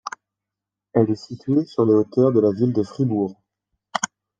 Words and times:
Elle 0.93 1.11
est 1.11 1.15
située 1.15 1.63
sur 1.67 1.85
les 1.85 1.93
hauteurs 1.93 2.31
de 2.33 2.39
la 2.39 2.51
ville 2.51 2.73
de 2.73 2.81
Fribourg. 2.81 3.39